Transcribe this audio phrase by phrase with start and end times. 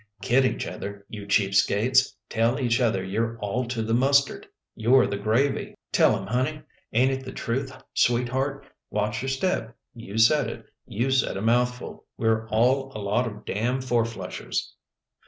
[0.23, 2.15] "Kid each other, you cheap skates.
[2.27, 6.63] Tell each other you're all to the mustard You're the gravy." "Tell 'em, honey.
[6.91, 8.65] Ain't it the truth, sweetheart?
[8.89, 9.77] Watch your step.
[9.93, 10.65] You said it.
[10.87, 12.05] You said a mouthful.
[12.17, 14.69] We're all a lot of damn fourflushers."